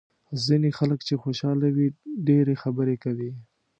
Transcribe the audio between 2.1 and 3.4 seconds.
ډېرې خبرې کوي.